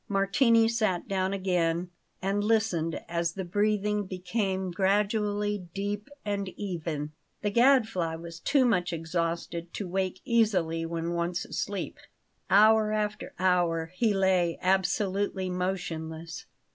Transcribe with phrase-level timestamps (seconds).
[0.07, 1.91] Martini sat down again,
[2.23, 7.11] and listened as the breathing became gradually deep and even.
[7.43, 11.99] The Gadfly was too much exhausted to wake easily when once asleep.
[12.49, 16.47] Hour after hour he lay absolutely motionless.